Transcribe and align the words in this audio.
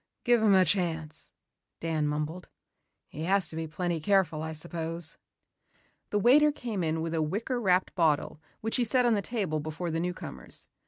"Give 0.23 0.41
him 0.41 0.55
a 0.55 0.65
chance," 0.65 1.29
Dan 1.79 2.07
mumbled. 2.07 2.49
"He 3.07 3.25
has 3.25 3.47
to 3.49 3.55
be 3.55 3.67
plenty 3.67 3.99
careful, 3.99 4.41
I 4.41 4.51
suppose." 4.53 5.15
The 6.09 6.17
waiter 6.17 6.51
came 6.51 6.83
in 6.83 7.03
with 7.03 7.13
a 7.13 7.21
wicker 7.21 7.61
wrapped 7.61 7.93
bottle 7.93 8.41
which 8.61 8.77
he 8.77 8.83
set 8.83 9.05
on 9.05 9.13
the 9.13 9.21
table 9.21 9.59
before 9.59 9.91
the 9.91 9.99
newcomers. 9.99 10.69